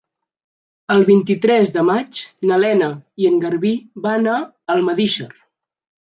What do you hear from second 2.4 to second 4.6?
na Lena i en Garbí van a